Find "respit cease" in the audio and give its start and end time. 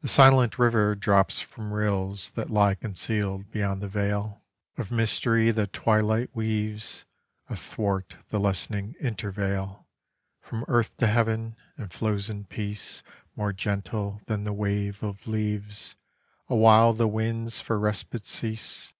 17.78-18.94